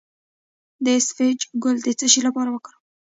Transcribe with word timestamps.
د 0.83 0.85
اسفناج 0.99 1.39
ګل 1.63 1.77
د 1.83 1.87
څه 1.99 2.05
لپاره 2.27 2.49
وکاروم؟ 2.51 2.79